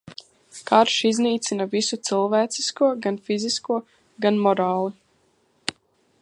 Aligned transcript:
Karš 0.69 0.93
iznīcina 1.09 1.67
visu 1.73 1.99
cilvēcisko 2.09 2.89
gan 3.05 3.21
fiziski, 3.29 3.79
gan 4.27 4.41
morāli. 4.47 5.79